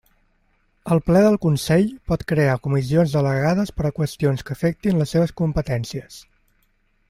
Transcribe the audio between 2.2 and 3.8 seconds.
crear comissions delegades